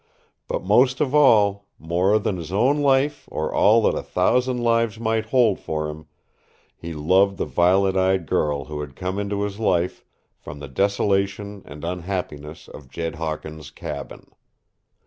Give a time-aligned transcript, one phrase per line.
[0.47, 4.99] But most of all, more than his own life or all that a thousand lives
[4.99, 6.07] might hold for him,
[6.75, 10.03] he loved the violet eyed girl who had come into his life
[10.39, 14.31] from the desolation and unhappiness of Jed Hawkins' cabin.